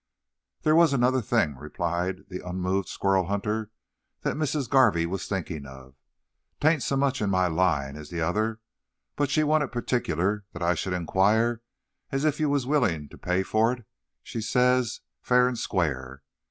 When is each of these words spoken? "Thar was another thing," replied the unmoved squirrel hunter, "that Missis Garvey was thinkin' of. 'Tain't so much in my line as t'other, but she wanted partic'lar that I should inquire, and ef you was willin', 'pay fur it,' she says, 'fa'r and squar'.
"Thar 0.63 0.73
was 0.73 0.93
another 0.93 1.21
thing," 1.21 1.55
replied 1.57 2.21
the 2.27 2.41
unmoved 2.43 2.87
squirrel 2.89 3.27
hunter, 3.27 3.69
"that 4.23 4.35
Missis 4.35 4.65
Garvey 4.65 5.05
was 5.05 5.27
thinkin' 5.27 5.67
of. 5.67 5.93
'Tain't 6.59 6.81
so 6.81 6.97
much 6.97 7.21
in 7.21 7.29
my 7.29 7.45
line 7.45 7.95
as 7.95 8.09
t'other, 8.09 8.61
but 9.15 9.29
she 9.29 9.43
wanted 9.43 9.71
partic'lar 9.71 10.43
that 10.53 10.63
I 10.63 10.73
should 10.73 10.93
inquire, 10.93 11.61
and 12.11 12.25
ef 12.25 12.39
you 12.39 12.49
was 12.49 12.65
willin', 12.65 13.09
'pay 13.09 13.43
fur 13.43 13.73
it,' 13.73 13.85
she 14.23 14.41
says, 14.41 15.01
'fa'r 15.21 15.47
and 15.47 15.55
squar'. 15.59 16.23